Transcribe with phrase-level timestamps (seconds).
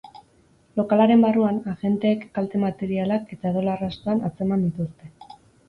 [0.79, 5.39] Lokalaren barruan, agenteek kalte materialak eta odol arrastoan atzeman dituzte.